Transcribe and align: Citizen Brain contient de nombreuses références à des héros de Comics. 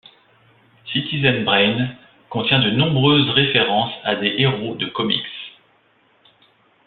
Citizen 0.91 1.43
Brain 1.45 1.89
contient 2.31 2.57
de 2.57 2.71
nombreuses 2.71 3.29
références 3.35 3.93
à 4.03 4.15
des 4.15 4.33
héros 4.39 4.73
de 4.73 4.87
Comics. 4.87 5.61